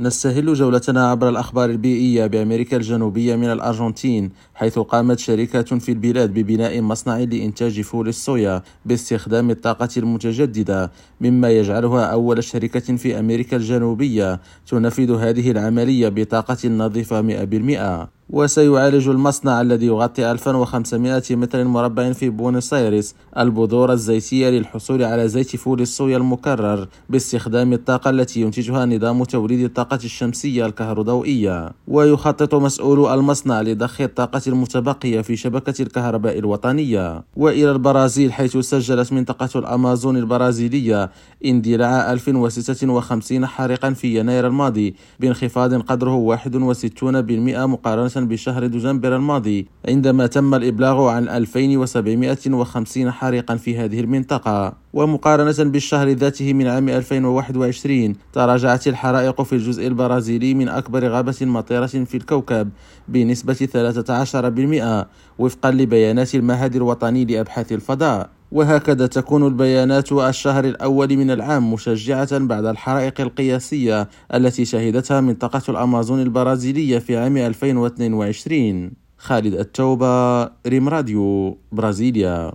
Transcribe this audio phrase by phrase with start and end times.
[0.00, 6.80] نستهل جولتنا عبر الأخبار البيئية بأمريكا الجنوبية من الأرجنتين حيث قامت شركة في البلاد ببناء
[6.80, 15.10] مصنع لإنتاج فول الصويا باستخدام الطاقة المتجددة مما يجعلها أول شركة في أمريكا الجنوبية تنفذ
[15.14, 17.22] هذه العملية بطاقة نظيفة
[18.04, 25.28] 100% وسيعالج المصنع الذي يغطي 1500 متر مربع في بونيس ايرس البذور الزيتية للحصول على
[25.28, 31.72] زيت فول الصويا المكرر باستخدام الطاقة التي ينتجها نظام توليد الطاقة الشمسية الكهروضوئية.
[31.88, 37.24] ويخطط مسؤول المصنع لضخ الطاقة المتبقية في شبكة الكهرباء الوطنية.
[37.36, 41.10] وإلى البرازيل حيث سجلت منطقة الأمازون البرازيلية
[41.44, 47.02] اندلاع 1056 حارقا في يناير الماضي بانخفاض قدره 61%
[47.66, 54.72] مقارنة بشهر دجنبر الماضي عندما تم الإبلاغ عن 2750 حريقا في هذه المنطقة.
[54.92, 61.86] ومقارنة بالشهر ذاته من عام 2021 تراجعت الحرائق في الجزء البرازيلي من أكبر غابة مطيرة
[61.86, 62.70] في الكوكب
[63.08, 65.06] بنسبة 13%
[65.38, 68.37] وفقا لبيانات المعهد الوطني لأبحاث الفضاء.
[68.52, 76.22] وهكذا تكون البيانات الشهر الأول من العام مشجعة بعد الحرائق القياسية التي شهدتها منطقة الأمازون
[76.22, 82.52] البرازيلية في عام 2022 خالد التوبة ريم راديو برازيليا.